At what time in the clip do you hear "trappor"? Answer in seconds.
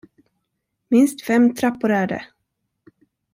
1.55-1.91